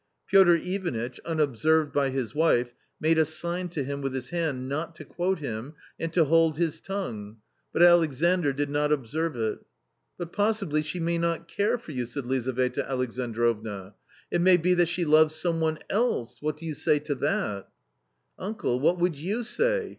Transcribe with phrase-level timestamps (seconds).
[0.25, 4.95] Piotr Ivanitch, unobserved by his wife, made a sign to him.; with his hand not
[4.95, 7.37] to quote him and to hold his tongue,
[7.71, 9.59] but Alexandr did not observe it.
[9.59, 9.63] ^."
[10.17, 13.93] But possibly she may not care for you," said Lizaveta ^^ ^'Alexandrovna
[14.31, 16.41] "it may be that she loves some one else ■^^..
[16.41, 17.69] what do you say to that?"
[18.39, 19.89] Uncle, what would you say?